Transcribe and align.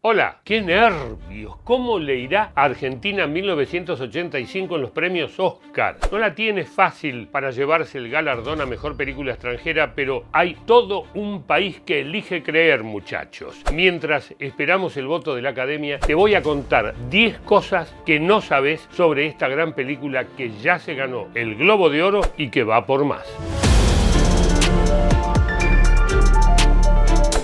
Hola, 0.00 0.36
qué 0.44 0.62
nervios. 0.62 1.56
¿Cómo 1.64 1.98
le 1.98 2.14
irá 2.14 2.52
a 2.54 2.62
Argentina 2.66 3.26
1985 3.26 4.76
en 4.76 4.82
los 4.82 4.92
premios 4.92 5.40
Oscar? 5.40 5.98
No 6.12 6.20
la 6.20 6.36
tiene 6.36 6.62
fácil 6.62 7.26
para 7.26 7.50
llevarse 7.50 7.98
el 7.98 8.08
galardón 8.08 8.60
a 8.60 8.66
mejor 8.66 8.96
película 8.96 9.32
extranjera, 9.32 9.94
pero 9.96 10.26
hay 10.30 10.56
todo 10.66 11.06
un 11.14 11.42
país 11.42 11.80
que 11.84 12.02
elige 12.02 12.44
creer, 12.44 12.84
muchachos. 12.84 13.60
Mientras 13.74 14.36
esperamos 14.38 14.96
el 14.96 15.08
voto 15.08 15.34
de 15.34 15.42
la 15.42 15.50
Academia, 15.50 15.98
te 15.98 16.14
voy 16.14 16.36
a 16.36 16.42
contar 16.42 16.94
10 17.10 17.40
cosas 17.40 17.92
que 18.06 18.20
no 18.20 18.40
sabes 18.40 18.86
sobre 18.92 19.26
esta 19.26 19.48
gran 19.48 19.72
película 19.72 20.26
que 20.36 20.52
ya 20.62 20.78
se 20.78 20.94
ganó 20.94 21.26
el 21.34 21.56
Globo 21.56 21.90
de 21.90 22.04
Oro 22.04 22.20
y 22.36 22.50
que 22.50 22.62
va 22.62 22.86
por 22.86 23.04
más. 23.04 23.26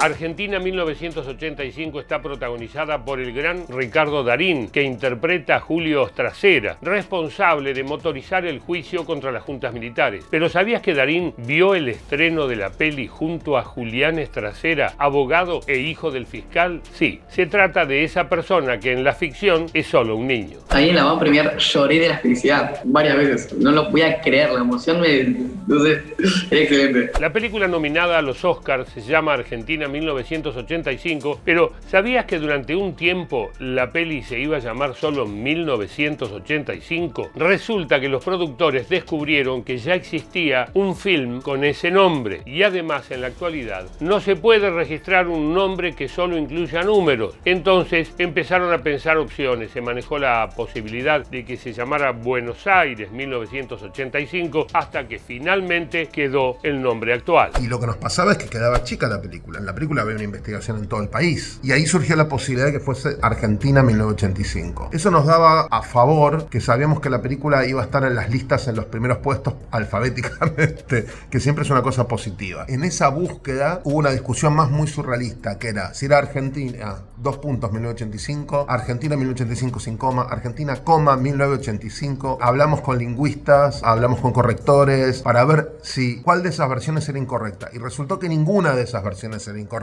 Argentina 0.05 0.59
1985 0.59 1.99
está 1.99 2.21
protagonizada 2.21 3.07
por 3.07 3.21
el 3.21 3.33
gran 3.33 3.65
Ricardo 3.71 4.23
Darín, 4.23 4.69
que 4.69 4.83
interpreta 4.83 5.57
a 5.57 5.61
Julio 5.61 6.03
Ostracera, 6.03 6.77
responsable 6.83 7.73
de 7.73 7.85
motorizar 7.85 8.45
el 8.45 8.59
juicio 8.59 9.07
contra 9.07 9.33
las 9.33 9.43
juntas 9.43 9.73
militares. 9.73 10.27
Pero 10.29 10.51
¿sabías 10.51 10.83
que 10.83 10.93
Darín 10.93 11.33
vio 11.39 11.75
el 11.75 11.89
estreno 11.89 12.47
de 12.47 12.57
la 12.57 12.69
peli 12.69 13.07
junto 13.07 13.57
a 13.57 13.63
Julián 13.63 14.19
Estracera, 14.19 14.93
abogado 14.99 15.61
e 15.67 15.79
hijo 15.79 16.11
del 16.11 16.27
fiscal? 16.27 16.83
Sí, 16.93 17.21
se 17.29 17.47
trata 17.47 17.87
de 17.87 18.05
esa 18.05 18.29
persona 18.29 18.79
que 18.79 18.93
en 18.93 19.05
la 19.05 19.15
ficción 19.15 19.69
es 19.73 19.87
solo 19.87 20.17
un 20.17 20.27
niño. 20.27 20.59
Ahí 20.69 20.91
en 20.91 20.97
la 20.97 21.05
van 21.05 21.19
premier 21.19 21.57
lloré 21.57 21.99
de 21.99 22.09
la 22.11 22.19
felicidad 22.19 22.81
varias 22.85 23.17
veces. 23.17 23.55
No 23.55 23.71
lo 23.71 23.91
voy 23.91 24.03
a 24.03 24.21
creer, 24.21 24.51
la 24.51 24.61
emoción 24.61 25.01
me... 25.01 25.55
No 25.67 25.83
sé, 25.83 26.03
excelente. 26.51 27.11
La 27.19 27.33
película 27.33 27.67
nominada 27.67 28.19
a 28.19 28.23
los 28.23 28.45
Oscars 28.45 28.87
se 28.91 29.01
llama 29.01 29.33
Argentina 29.33 29.89
1985, 29.95 31.41
pero 31.45 31.73
¿sabías 31.89 32.27
que 32.27 32.39
durante 32.39 32.75
un 32.75 32.95
tiempo 32.95 33.51
la 33.59 33.93
peli 33.93 34.23
se 34.23 34.39
iba 34.39 34.57
a 34.57 34.61
llamar 34.61 34.95
solo 34.95 35.27
1985? 35.27 37.31
Resulta 37.37 38.01
que 38.01 38.09
los 38.09 38.25
productores 38.25 38.89
descubrieron 38.89 39.63
que 39.63 39.79
ya 39.79 39.95
existía 39.95 40.69
un 40.75 40.97
film 40.97 41.41
con 41.41 41.65
ese 41.65 41.91
nombre 41.91 42.43
y 42.45 42.63
además 42.63 43.11
en 43.11 43.21
la 43.21 43.29
actualidad 43.29 43.87
no 44.01 44.21
se 44.21 44.37
puede 44.37 44.71
registrar 44.71 45.29
un 45.29 45.55
nombre 45.55 45.95
que 45.95 46.09
solo 46.09 46.37
incluya 46.37 46.83
números. 46.83 47.37
Entonces 47.45 48.13
empezaron 48.19 48.73
a 48.73 48.83
pensar 48.83 49.19
opciones, 49.19 49.71
se 49.71 49.81
manejó 49.81 50.19
la 50.19 50.49
posibilidad 50.57 51.25
de 51.27 51.45
que 51.45 51.57
se 51.57 51.73
llamara 51.73 52.13
Buenos 52.13 52.67
Aires 52.67 53.11
1985 53.13 54.67
hasta 54.73 55.07
que 55.07 55.19
finalmente 55.19 56.09
quedó 56.09 56.59
el 56.63 56.83
nombre 56.83 57.13
actual. 57.13 57.53
Y 57.61 57.69
lo 57.69 57.79
que 57.79 57.87
nos 57.87 57.97
pasaba 57.97 58.33
es 58.33 58.39
que 58.39 58.49
quedaba 58.49 58.83
chica 58.83 59.07
la 59.07 59.21
película. 59.21 59.61
La 59.61 59.75
película 59.75 59.84
había 60.03 60.15
una 60.15 60.25
investigación 60.25 60.79
en 60.79 60.89
todo 60.89 61.03
el 61.03 61.09
país. 61.09 61.61
Y 61.63 61.73
ahí 61.73 61.87
surgió 61.87 62.17
la 62.17 62.29
posibilidad 62.29 62.67
de 62.67 62.73
que 62.73 62.81
fuese 62.81 63.17
Argentina 63.23 63.83
1985. 63.83 64.91
Eso 64.93 65.11
nos 65.11 65.27
daba 65.27 65.63
a 65.71 65.83
favor 65.83 66.49
que 66.49 66.61
sabíamos 66.61 67.01
que 67.01 67.11
la 67.11 67.23
película 67.23 67.67
iba 67.67 67.81
a 67.83 67.85
estar 67.85 68.05
en 68.05 68.15
las 68.15 68.31
listas 68.31 68.67
en 68.69 68.77
los 68.77 68.87
primeros 68.87 69.19
puestos 69.19 69.55
alfabéticamente, 69.71 71.07
que 71.31 71.41
siempre 71.41 71.65
es 71.65 71.71
una 71.71 71.83
cosa 71.83 72.09
positiva. 72.09 72.65
En 72.69 72.85
esa 72.85 73.09
búsqueda 73.09 73.81
hubo 73.85 73.99
una 73.99 74.11
discusión 74.11 74.55
más 74.55 74.71
muy 74.71 74.87
surrealista, 74.87 75.59
que 75.59 75.69
era 75.69 75.95
si 75.95 76.07
era 76.07 76.19
Argentina, 76.19 76.97
dos 77.17 77.39
puntos 77.39 77.73
1985, 77.73 78.67
Argentina 78.69 79.17
1985 79.17 79.81
sin 79.81 79.97
coma, 79.97 80.23
Argentina, 80.23 80.77
coma 80.83 81.17
1985. 81.17 82.39
Hablamos 82.41 82.81
con 82.81 82.99
lingüistas, 82.99 83.83
hablamos 83.83 84.21
con 84.21 84.33
correctores 84.33 85.23
para 85.23 85.45
ver 85.45 85.79
si 85.83 86.23
cuál 86.23 86.43
de 86.43 86.51
esas 86.51 86.69
versiones 86.69 87.09
era 87.09 87.19
incorrecta. 87.19 87.71
Y 87.73 87.79
resultó 87.79 88.19
que 88.19 88.29
ninguna 88.29 88.75
de 88.75 88.83
esas 88.83 89.03
versiones 89.03 89.47
era 89.49 89.59
incorrecta 89.59 89.74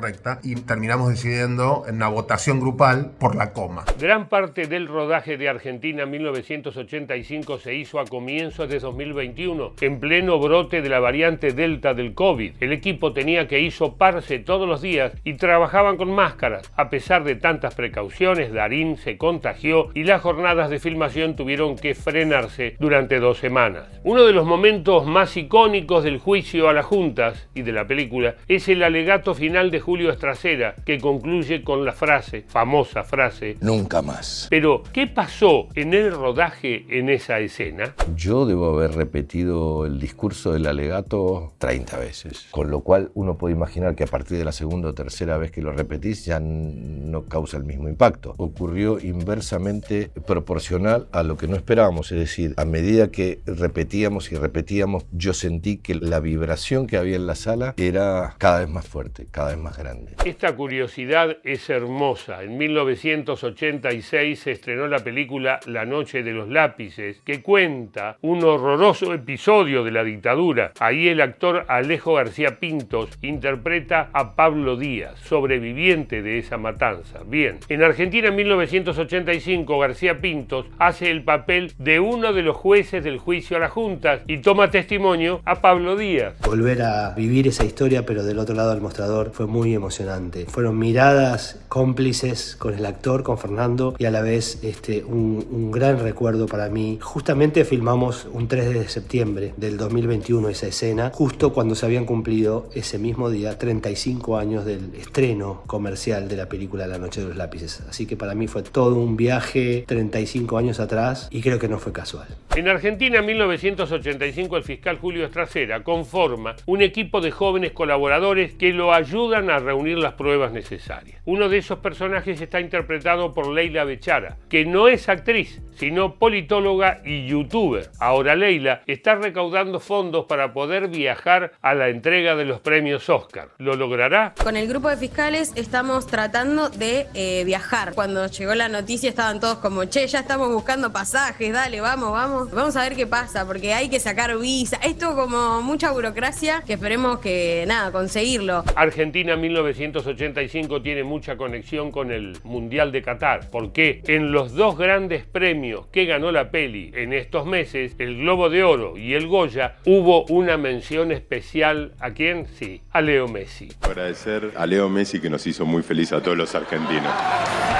y 0.44 0.56
terminamos 0.56 1.09
decidiendo 1.09 1.84
en 1.88 1.95
una 1.95 2.08
votación 2.08 2.59
grupal 2.59 3.11
por 3.20 3.36
la 3.36 3.52
coma. 3.52 3.84
Gran 4.00 4.30
parte 4.30 4.67
del 4.67 4.88
rodaje 4.88 5.38
de 5.38 5.50
Argentina 5.50 6.06
1985 6.06 7.58
se 7.58 7.75
hizo 7.75 8.00
a 8.00 8.06
comienzos 8.06 8.70
de 8.70 8.80
2021, 8.80 9.73
en 9.81 10.00
pleno 10.00 10.39
brote 10.39 10.82
de 10.82 10.89
la 10.89 10.99
variante 10.99 11.52
Delta 11.52 11.93
del 11.93 12.14
COVID. 12.14 12.54
El 12.61 12.71
equipo 12.71 13.11
tenía 13.11 13.48
que 13.48 13.60
hisoparse 13.60 14.39
todos 14.39 14.67
los 14.67 14.82
días 14.82 15.14
y 15.23 15.33
trabajaban 15.33 15.98
con 15.98 16.14
máscaras. 16.14 16.71
A 16.76 16.89
pesar 16.89 17.23
de 17.23 17.36
tantas 17.36 17.76
precauciones, 17.76 18.54
Darín 18.54 18.95
se 18.98 19.17
contagió 19.17 19.89
y 19.94 20.05
las 20.05 20.21
jornadas 20.21 20.70
de 20.70 20.80
filmación 20.80 21.36
tuvieron 21.36 21.76
que 21.76 21.95
frenarse 21.95 22.77
durante 22.80 23.20
dos 23.20 23.39
semanas. 23.39 23.89
Uno 24.04 24.23
de 24.23 24.33
los 24.33 24.45
momentos 24.45 25.05
más 25.05 25.36
icónicos 25.36 26.04
del 26.04 26.17
juicio 26.17 26.70
a 26.70 26.73
las 26.73 26.86
juntas 26.86 27.49
y 27.54 27.64
de 27.64 27.73
la 27.73 27.88
película 27.88 28.36
es 28.48 28.70
el 28.70 28.83
alegato 28.83 29.36
final 29.36 29.70
de 29.70 29.80
Julio 29.81 30.11
Estracera, 30.11 30.75
que 30.86 30.99
concluye 30.99 31.64
con 31.64 31.83
la 31.83 31.92
frase, 31.92 32.45
famosa 32.47 33.03
frase, 33.03 33.58
Nunca 33.59 34.02
más. 34.02 34.47
pero 34.49 34.83
¿qué 34.93 35.08
pasó 35.08 35.67
en 35.75 35.93
el 35.93 36.11
rodaje 36.11 36.86
en 36.89 37.09
esa 37.09 37.39
escena? 37.39 37.93
Yo 38.15 38.45
debo 38.45 38.73
haber 38.77 38.93
repetido 38.95 39.86
el 39.86 39.99
discurso 39.99 40.53
del 40.53 40.67
alegato 40.67 41.53
30 41.58 41.97
veces, 41.97 42.47
con 42.52 42.71
lo 42.71 42.81
cual 42.81 43.11
uno 43.15 43.37
puede 43.37 43.53
imaginar 43.55 43.95
que 43.95 44.03
a 44.03 44.08
partir 44.08 44.37
de 44.37 44.45
la 44.45 44.52
segunda 44.52 44.89
o 44.89 44.93
tercera 44.93 45.37
vez 45.37 45.52
que 45.52 45.61
lo 45.61 45.73
repetís 45.73 46.25
ya 46.25 46.39
no 46.39 47.25
causa 47.25 47.58
el 47.58 47.64
mismo 47.65 47.89
impacto. 47.89 48.33
Ocurrió 48.37 48.99
inversamente 48.99 50.11
proporcional 50.25 51.08
a 51.11 51.23
lo 51.23 51.37
que 51.37 51.47
no 51.47 51.55
esperábamos, 51.55 52.11
es 52.11 52.20
decir, 52.20 52.53
a 52.58 52.65
medida 52.65 53.09
que 53.11 53.41
repetíamos 53.45 54.31
y 54.31 54.36
repetíamos, 54.36 55.05
yo 55.11 55.33
sentí 55.33 55.77
que 55.77 55.95
la 55.95 56.20
vibración 56.20 56.87
que 56.87 56.97
había 56.97 57.15
en 57.15 57.27
la 57.27 57.36
sala 57.36 57.73
era 57.77 58.36
cada 58.37 58.59
vez 58.59 58.70
más 58.70 58.87
fuerte, 58.87 59.27
cada 59.31 59.49
vez 59.49 59.58
más 59.61 59.77
grande. 59.77 60.14
Esta 60.26 60.55
curiosidad 60.55 61.38
es 61.44 61.70
hermosa. 61.70 62.44
En 62.44 62.58
1986 62.58 64.39
se 64.39 64.52
estrenó 64.52 64.88
la 64.88 64.99
película 64.99 65.60
La 65.66 65.86
Noche 65.86 66.23
de 66.23 66.32
los 66.32 66.49
Lápices, 66.49 67.22
que 67.23 67.42
cuenta 67.42 68.17
un 68.21 68.44
horroroso 68.44 69.14
episodio 69.14 69.83
de 69.83 69.92
la 69.92 70.04
dictadura. 70.04 70.73
Ahí 70.80 71.08
el 71.08 71.21
actor 71.21 71.66
Alejo 71.67 72.16
García 72.16 72.60
Pintos 72.60 73.10
interpreta 73.21 74.10
a 74.14 74.36
Pablo 74.36 74.77
Díaz, 74.77 75.20
sobreviviente 75.20 76.21
de 76.21 76.39
esa 76.39 76.58
matanza. 76.58 77.20
Bien, 77.26 77.60
en 77.70 77.83
Argentina 77.83 78.27
en 78.27 78.36
1985 78.36 79.80
García 79.80 80.20
Pintos 80.20 80.66
hace 80.80 81.11
el 81.11 81.23
papel 81.23 81.73
de 81.77 82.00
uno 82.00 82.33
de 82.33 82.42
los 82.42 82.55
jueces 82.55 83.04
del 83.04 83.17
juicio 83.17 83.58
a 83.58 83.60
las 83.60 83.71
juntas 83.71 84.21
y 84.27 84.39
toma 84.39 84.71
testimonio 84.71 85.42
a 85.45 85.61
Pablo 85.61 85.95
Díaz. 85.95 86.36
Volver 86.45 86.82
a 86.82 87.11
vivir 87.11 87.48
esa 87.48 87.66
historia, 87.66 88.05
pero 88.05 88.23
del 88.23 88.39
otro 88.39 88.55
lado 88.55 88.71
del 88.71 88.82
mostrador, 88.82 89.32
fue 89.32 89.48
muy 89.52 89.76
emocionante. 89.76 90.45
Fueron 90.45 90.80
miradas 90.80 91.60
cómplices 91.67 92.56
con 92.56 92.73
el 92.73 92.86
actor, 92.86 93.23
con 93.23 93.38
Fernando, 93.38 93.95
y 94.00 94.06
a 94.06 94.12
la 94.12 94.22
vez 94.22 94.64
este, 94.64 95.04
un, 95.04 95.45
un 95.52 95.72
gran 95.72 96.00
recuerdo 96.00 96.48
para 96.48 96.70
mí. 96.70 96.98
Justamente 97.02 97.66
filmamos 97.66 98.28
un 98.32 98.48
3 98.48 98.73
de 98.73 98.88
septiembre 98.88 99.54
del 99.58 99.78
2021 99.78 100.50
esa 100.50 100.67
escena, 100.67 101.12
justo 101.14 101.54
cuando 101.54 101.76
se 101.76 101.86
habían 101.86 102.06
cumplido 102.06 102.70
ese 102.73 102.98
mismo 102.98 103.30
día 103.30 103.58
35 103.58 104.38
años 104.38 104.66
del 104.66 104.95
estreno 104.95 105.64
comercial 105.68 106.30
de 106.30 106.38
la 106.38 106.48
película 106.48 106.88
La 106.88 106.98
Noche 106.98 107.22
de 107.22 107.28
los 107.28 107.38
Lápices. 107.38 107.83
Así 107.89 108.06
que 108.06 108.16
para 108.16 108.36
mí 108.36 108.48
fue 108.48 108.64
todo 108.64 108.95
un 108.95 109.18
viaje 109.18 109.83
35 109.88 110.58
años 110.58 110.80
atrás 110.80 111.28
y 111.32 111.42
creo 111.42 111.60
que 111.60 111.68
no 111.68 111.78
fue 111.78 111.92
casual. 111.92 112.28
En 112.56 112.68
Argentina 112.68 113.20
en 113.20 113.26
1985 113.26 114.58
el 114.58 114.64
fiscal 114.64 114.98
Julio 114.98 115.26
Estracera 115.26 115.83
conforma 115.83 116.56
un 116.66 116.82
equipo 116.82 117.22
de 117.22 117.32
jóvenes 117.32 117.72
colaboradores 117.72 118.54
que 118.54 118.73
lo 118.73 118.94
ayudan 118.94 119.40
a 119.49 119.59
reunir 119.59 119.97
las 119.97 120.13
pruebas 120.13 120.52
necesarias. 120.52 121.21
Uno 121.25 121.49
de 121.49 121.57
esos 121.57 121.79
personajes 121.79 122.39
está 122.41 122.59
interpretado 122.59 123.33
por 123.33 123.47
Leila 123.47 123.83
Bechara, 123.83 124.37
que 124.49 124.65
no 124.65 124.87
es 124.87 125.09
actriz, 125.09 125.61
sino 125.75 126.15
politóloga 126.15 127.02
y 127.03 127.27
youtuber. 127.27 127.89
Ahora 127.99 128.35
Leila 128.35 128.81
está 128.85 129.15
recaudando 129.15 129.79
fondos 129.79 130.25
para 130.25 130.53
poder 130.53 130.89
viajar 130.89 131.53
a 131.62 131.74
la 131.74 131.89
entrega 131.89 132.35
de 132.35 132.45
los 132.45 132.59
premios 132.59 133.09
Oscar. 133.09 133.50
¿Lo 133.57 133.75
logrará? 133.75 134.33
Con 134.44 134.57
el 134.57 134.68
grupo 134.68 134.89
de 134.89 134.97
fiscales 134.97 135.53
estamos 135.56 136.07
tratando 136.07 136.69
de 136.69 137.07
eh, 137.13 137.44
viajar. 137.45 137.94
Cuando 137.94 138.27
llegó 138.27 138.53
la 138.53 138.69
noticia 138.69 139.09
estaban 139.09 139.39
todos 139.39 139.57
como, 139.57 139.85
che, 139.85 140.05
ya 140.07 140.19
estamos 140.19 140.49
buscando 140.49 140.91
pasajes, 140.91 141.51
dale, 141.51 141.81
vamos, 141.81 142.11
vamos. 142.11 142.51
Vamos 142.51 142.75
a 142.75 142.81
ver 142.81 142.95
qué 142.95 143.07
pasa, 143.07 143.45
porque 143.45 143.73
hay 143.73 143.89
que 143.89 143.99
sacar 143.99 144.37
visa. 144.37 144.77
Esto 144.83 145.15
como 145.15 145.61
mucha 145.61 145.91
burocracia 145.91 146.63
que 146.65 146.73
esperemos 146.73 147.19
que, 147.19 147.65
nada, 147.67 147.91
conseguirlo. 147.91 148.63
Argentina 148.75 149.31
1985 149.38 150.81
tiene 150.81 151.04
mucha 151.04 151.38
conexión 151.38 151.92
con 151.92 152.12
el 152.12 152.38
Mundial 152.44 152.92
de 152.92 153.01
Qatar, 153.01 153.50
porque 153.50 154.01
en 154.07 154.31
los 154.31 154.54
dos 154.54 154.78
grandes 154.78 155.25
premios 155.25 155.88
que 155.88 156.06
ganó 156.06 156.31
la 156.31 156.51
peli 156.51 156.92
en 156.95 157.13
estos 157.13 157.45
meses, 157.45 157.95
el 158.00 158.18
Globo 158.18 158.50
de 158.50 158.63
Oro 158.63 158.98
y 158.98 159.13
el 159.13 159.28
Goya, 159.28 159.78
hubo 159.86 160.25
una 160.25 160.57
mención 160.57 161.12
especial 161.12 161.94
a 162.00 162.12
quién? 162.12 162.48
Sí, 162.48 162.81
a 162.92 163.01
Leo 163.01 163.28
Messi. 163.28 163.69
Agradecer 163.81 164.51
a 164.56 164.66
Leo 164.66 164.89
Messi 164.89 165.19
que 165.19 165.30
nos 165.30 165.45
hizo 165.48 165.66
muy 165.66 165.83
feliz 165.83 166.12
a 166.13 166.22
todos 166.22 166.38
los 166.38 166.54
argentinos. 166.56 167.13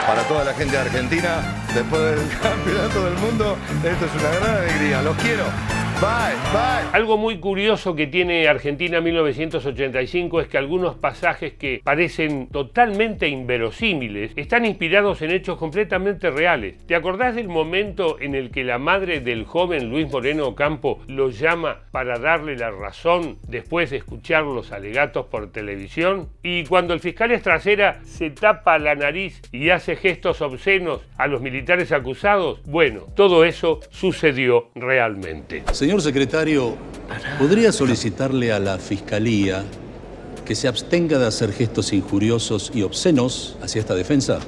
Para 0.08 0.24
toda 0.28 0.46
la 0.46 0.54
gente 0.54 0.74
de 0.74 0.82
Argentina, 0.82 1.66
después 1.74 2.02
del 2.02 2.40
campeonato 2.42 3.06
del 3.06 3.16
mundo, 3.16 3.58
esto 3.84 4.06
es 4.06 4.22
una 4.22 4.40
gran 4.40 4.58
alegría. 4.64 5.02
Los 5.02 5.16
quiero. 5.18 5.81
Bye, 6.02 6.36
bye. 6.52 6.82
Algo 6.94 7.16
muy 7.16 7.38
curioso 7.38 7.96
que 7.96 8.08
tiene 8.08 8.48
Argentina 8.48 9.00
1985 9.00 10.42
es 10.42 10.48
que 10.48 10.58
algunos 10.58 10.96
pasajes 10.96 11.54
que 11.54 11.80
parecen 11.84 12.48
totalmente 12.48 13.30
inverosímiles 13.30 14.34
están 14.36 14.66
inspirados 14.66 15.22
en 15.22 15.32
hechos 15.32 15.58
completamente 15.58 16.32
reales. 16.32 16.86
¿Te 16.88 16.96
acordás 16.96 17.36
del 17.36 17.48
momento 17.48 18.20
en 18.20 18.36
el 18.36 18.50
que 18.50 18.64
la 18.64 18.78
madre 18.78 19.22
del 19.22 19.46
joven 19.46 19.90
Luis 19.90 20.12
Moreno 20.12 20.48
Ocampo 20.48 21.00
lo 21.08 21.30
llama 21.30 21.84
para 21.92 22.18
darle 22.18 22.58
la 22.58 22.72
razón 22.72 23.38
después 23.48 23.92
de 23.92 23.98
escuchar 23.98 24.44
los 24.44 24.72
alegatos 24.72 25.28
por 25.28 25.52
televisión? 25.52 26.30
Y 26.44 26.66
cuando 26.66 26.94
el 26.94 27.00
fiscal 27.00 27.32
Estracera 27.32 28.00
se 28.04 28.32
tapa 28.32 28.80
la 28.80 28.96
nariz 28.96 29.42
y 29.54 29.70
hace 29.70 29.96
gestos 29.96 30.42
obscenos 30.42 31.02
a 31.18 31.28
los 31.28 31.42
militares 31.42 31.92
acusados, 31.92 32.62
bueno, 32.66 33.06
todo 33.16 33.46
eso 33.46 33.80
sucedió 33.92 34.72
realmente. 34.76 35.64
Señor 35.72 35.91
secretario, 36.00 36.78
¿podría 37.38 37.72
solicitarle 37.72 38.54
a 38.54 38.60
la 38.60 38.78
Fiscalía 38.78 39.66
que 40.46 40.56
se 40.56 40.68
abstenga 40.68 41.18
de 41.20 41.26
hacer 41.26 41.52
gestos 41.52 41.92
injuriosos 41.92 42.72
y 42.74 42.84
obscenos 42.84 43.58
hacia 43.62 43.80
esta 43.80 43.96
defensa? 43.96 44.40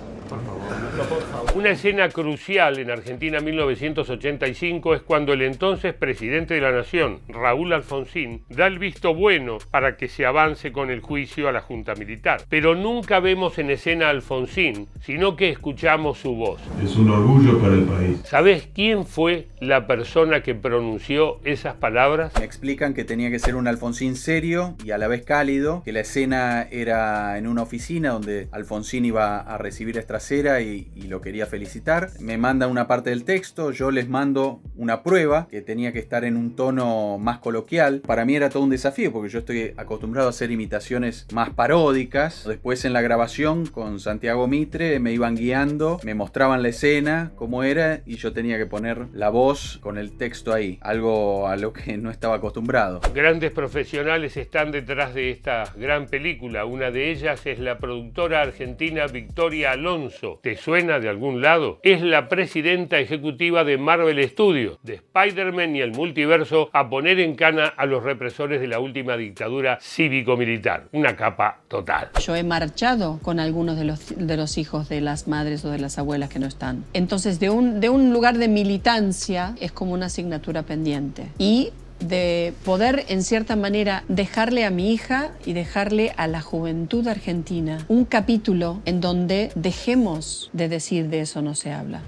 Una 1.55 1.69
escena 1.69 2.09
crucial 2.09 2.79
en 2.79 2.89
Argentina 2.89 3.39
1985 3.39 4.95
es 4.95 5.01
cuando 5.03 5.33
el 5.33 5.43
entonces 5.43 5.93
presidente 5.93 6.55
de 6.55 6.61
la 6.61 6.71
Nación, 6.71 7.19
Raúl 7.27 7.73
Alfonsín, 7.73 8.41
da 8.49 8.65
el 8.65 8.79
visto 8.79 9.13
bueno 9.13 9.59
para 9.69 9.95
que 9.95 10.07
se 10.07 10.25
avance 10.25 10.71
con 10.71 10.89
el 10.89 11.01
juicio 11.01 11.47
a 11.47 11.51
la 11.51 11.61
Junta 11.61 11.93
Militar. 11.93 12.41
Pero 12.49 12.73
nunca 12.73 13.19
vemos 13.19 13.59
en 13.59 13.69
escena 13.69 14.07
a 14.07 14.09
Alfonsín, 14.09 14.87
sino 15.03 15.35
que 15.35 15.49
escuchamos 15.49 16.17
su 16.17 16.33
voz. 16.33 16.59
Es 16.83 16.95
un 16.95 17.11
orgullo 17.11 17.59
para 17.59 17.75
el 17.75 17.83
país. 17.83 18.21
¿Sabes 18.25 18.67
quién 18.73 19.05
fue 19.05 19.47
la 19.61 19.85
persona 19.85 20.41
que 20.41 20.55
pronunció 20.55 21.39
esas 21.43 21.75
palabras? 21.75 22.33
Me 22.39 22.45
explican 22.45 22.95
que 22.95 23.03
tenía 23.03 23.29
que 23.29 23.37
ser 23.37 23.53
un 23.53 23.67
Alfonsín 23.67 24.15
serio 24.15 24.75
y 24.83 24.89
a 24.89 24.97
la 24.97 25.07
vez 25.07 25.21
cálido, 25.21 25.83
que 25.85 25.93
la 25.93 25.99
escena 25.99 26.67
era 26.71 27.37
en 27.37 27.45
una 27.45 27.61
oficina 27.61 28.09
donde 28.09 28.47
Alfonsín 28.51 29.05
iba 29.05 29.39
a 29.39 29.59
recibir 29.59 29.97
a 29.97 29.99
Estracera 29.99 30.59
y, 30.61 30.87
y 30.95 31.03
lo 31.03 31.21
quería 31.21 31.42
felicitar. 31.45 32.09
Me 32.19 32.37
manda 32.37 32.67
una 32.67 32.87
parte 32.87 33.09
del 33.09 33.23
texto, 33.23 33.71
yo 33.71 33.91
les 33.91 34.09
mando 34.09 34.61
una 34.75 35.03
prueba 35.03 35.47
que 35.49 35.61
tenía 35.61 35.93
que 35.93 35.99
estar 35.99 36.25
en 36.25 36.37
un 36.37 36.55
tono 36.55 37.17
más 37.17 37.39
coloquial. 37.39 38.01
Para 38.01 38.25
mí 38.25 38.35
era 38.35 38.49
todo 38.49 38.63
un 38.63 38.69
desafío 38.69 39.11
porque 39.11 39.29
yo 39.29 39.39
estoy 39.39 39.73
acostumbrado 39.77 40.27
a 40.27 40.29
hacer 40.31 40.51
imitaciones 40.51 41.27
más 41.33 41.49
paródicas. 41.51 42.45
Después 42.47 42.85
en 42.85 42.93
la 42.93 43.01
grabación 43.01 43.65
con 43.65 43.99
Santiago 43.99 44.47
Mitre 44.47 44.99
me 44.99 45.13
iban 45.13 45.35
guiando, 45.35 45.99
me 46.03 46.15
mostraban 46.15 46.61
la 46.61 46.69
escena, 46.69 47.31
cómo 47.35 47.63
era 47.63 48.01
y 48.05 48.15
yo 48.15 48.33
tenía 48.33 48.57
que 48.57 48.65
poner 48.65 49.07
la 49.13 49.29
voz 49.29 49.79
con 49.81 49.97
el 49.97 50.17
texto 50.17 50.53
ahí, 50.53 50.79
algo 50.81 51.47
a 51.47 51.55
lo 51.55 51.73
que 51.73 51.97
no 51.97 52.11
estaba 52.11 52.35
acostumbrado. 52.35 53.01
Grandes 53.13 53.51
profesionales 53.51 54.37
están 54.37 54.71
detrás 54.71 55.13
de 55.13 55.31
esta 55.31 55.65
gran 55.77 56.07
película. 56.07 56.65
Una 56.65 56.91
de 56.91 57.11
ellas 57.11 57.45
es 57.45 57.59
la 57.59 57.77
productora 57.77 58.41
argentina 58.41 59.07
Victoria 59.07 59.71
Alonso. 59.71 60.39
¿Te 60.41 60.55
suena 60.55 60.99
de 60.99 61.09
algún 61.09 61.32
lado? 61.41 61.79
Es 61.83 62.01
la 62.01 62.29
presidenta 62.29 62.99
ejecutiva 62.99 63.63
de 63.63 63.77
Marvel 63.77 64.27
Studios, 64.29 64.77
de 64.83 64.95
Spider-Man 64.95 65.75
y 65.75 65.81
el 65.81 65.91
multiverso, 65.91 66.69
a 66.73 66.89
poner 66.89 67.19
en 67.19 67.35
cana 67.35 67.67
a 67.67 67.85
los 67.85 68.03
represores 68.03 68.61
de 68.61 68.67
la 68.67 68.79
última 68.79 69.17
dictadura 69.17 69.77
cívico-militar. 69.81 70.85
Una 70.91 71.15
capa 71.15 71.59
total. 71.67 72.09
Yo 72.19 72.35
he 72.35 72.43
marchado 72.43 73.19
con 73.21 73.39
algunos 73.39 73.77
de 73.77 73.85
los, 73.85 74.13
de 74.15 74.37
los 74.37 74.57
hijos 74.57 74.89
de 74.89 75.01
las 75.01 75.27
madres 75.27 75.65
o 75.65 75.69
de 75.69 75.79
las 75.79 75.97
abuelas 75.97 76.29
que 76.29 76.39
no 76.39 76.47
están. 76.47 76.83
Entonces, 76.93 77.39
de 77.39 77.49
un, 77.49 77.79
de 77.79 77.89
un 77.89 78.13
lugar 78.13 78.37
de 78.37 78.47
militancia 78.47 79.55
es 79.59 79.71
como 79.71 79.93
una 79.93 80.07
asignatura 80.07 80.63
pendiente. 80.63 81.27
Y 81.37 81.71
de 82.07 82.53
poder, 82.65 83.05
en 83.09 83.23
cierta 83.23 83.55
manera, 83.55 84.03
dejarle 84.07 84.65
a 84.65 84.69
mi 84.69 84.93
hija 84.93 85.31
y 85.45 85.53
dejarle 85.53 86.13
a 86.17 86.27
la 86.27 86.41
juventud 86.41 87.07
argentina 87.07 87.85
un 87.87 88.05
capítulo 88.05 88.81
en 88.85 89.01
donde 89.01 89.51
dejemos 89.55 90.49
de 90.53 90.69
decir 90.69 91.09
de 91.09 91.21
eso 91.21 91.41
no 91.41 91.55
se 91.55 91.71
habla. 91.71 92.01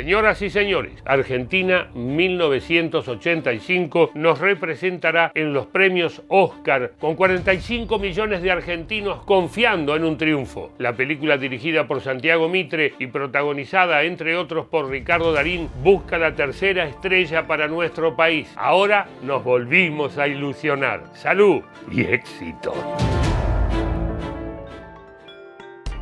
Señoras 0.00 0.40
y 0.40 0.48
señores, 0.48 0.94
Argentina 1.04 1.90
1985 1.92 4.12
nos 4.14 4.38
representará 4.38 5.30
en 5.34 5.52
los 5.52 5.66
premios 5.66 6.22
Oscar 6.28 6.92
con 6.98 7.16
45 7.16 7.98
millones 7.98 8.40
de 8.40 8.50
argentinos 8.50 9.22
confiando 9.26 9.94
en 9.94 10.04
un 10.04 10.16
triunfo. 10.16 10.72
La 10.78 10.94
película 10.94 11.36
dirigida 11.36 11.86
por 11.86 12.00
Santiago 12.00 12.48
Mitre 12.48 12.94
y 12.98 13.08
protagonizada 13.08 14.02
entre 14.04 14.38
otros 14.38 14.64
por 14.64 14.88
Ricardo 14.88 15.34
Darín 15.34 15.68
busca 15.82 16.16
la 16.16 16.34
tercera 16.34 16.86
estrella 16.86 17.46
para 17.46 17.68
nuestro 17.68 18.16
país. 18.16 18.50
Ahora 18.56 19.06
nos 19.22 19.44
volvimos 19.44 20.16
a 20.16 20.28
ilusionar. 20.28 21.02
Salud 21.12 21.60
y 21.92 22.00
éxito. 22.00 22.72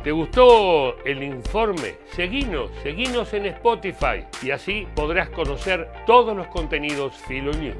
¿Te 0.03 0.13
gustó 0.13 0.97
el 1.03 1.21
informe? 1.21 1.97
Seguinos, 2.15 2.71
seguinos 2.81 3.33
en 3.33 3.47
Spotify 3.47 4.23
y 4.41 4.51
así 4.51 4.87
podrás 4.95 5.29
conocer 5.29 5.91
todos 6.07 6.37
los 6.37 6.47
contenidos 6.47 7.13
Filo 7.27 7.51
News. 7.51 7.75